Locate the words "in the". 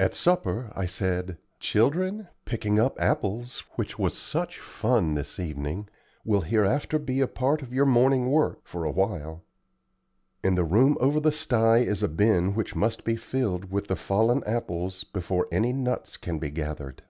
10.42-10.64